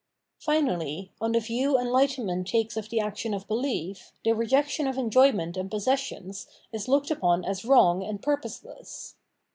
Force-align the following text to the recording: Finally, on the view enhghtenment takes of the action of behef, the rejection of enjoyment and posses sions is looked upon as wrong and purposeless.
Finally, 0.39 1.11
on 1.21 1.31
the 1.31 1.39
view 1.39 1.73
enhghtenment 1.73 2.47
takes 2.47 2.75
of 2.75 2.89
the 2.89 2.99
action 2.99 3.35
of 3.35 3.47
behef, 3.47 4.13
the 4.23 4.31
rejection 4.33 4.87
of 4.87 4.97
enjoyment 4.97 5.55
and 5.55 5.69
posses 5.69 5.99
sions 5.99 6.47
is 6.73 6.87
looked 6.87 7.11
upon 7.11 7.45
as 7.45 7.63
wrong 7.65 8.03
and 8.03 8.23
purposeless. 8.23 9.13